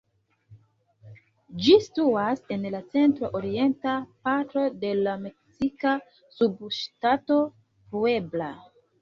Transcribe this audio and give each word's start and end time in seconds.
Ĝi 1.65 1.75
situas 1.87 2.41
en 2.55 2.65
la 2.75 2.79
centro-orienta 2.93 3.93
parto 4.29 4.65
de 4.87 4.95
la 5.03 5.15
meksika 5.27 5.93
subŝtato 6.39 7.39
Puebla. 7.93 8.51